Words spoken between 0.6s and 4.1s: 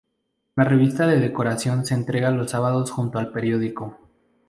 revista de decoración se entrega los sábados junto al periódico.